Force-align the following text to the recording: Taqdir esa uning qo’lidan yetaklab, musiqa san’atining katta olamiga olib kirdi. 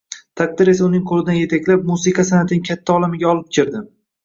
Taqdir 0.39 0.71
esa 0.71 0.83
uning 0.87 1.03
qo’lidan 1.11 1.37
yetaklab, 1.41 1.85
musiqa 1.91 2.27
san’atining 2.33 2.67
katta 2.73 2.99
olamiga 2.99 3.31
olib 3.37 3.57
kirdi. 3.61 3.87